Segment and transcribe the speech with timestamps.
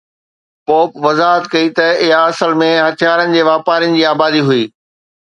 [0.65, 4.63] Pope وضاحت ڪئي ته اها اصل ۾ هٿيارن جي واپارين جي آبادي هئي.